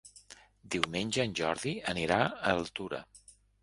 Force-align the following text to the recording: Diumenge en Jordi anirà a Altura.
Diumenge 0.77 1.27
en 1.27 1.37
Jordi 1.43 1.77
anirà 1.97 2.21
a 2.29 2.53
Altura. 2.59 3.07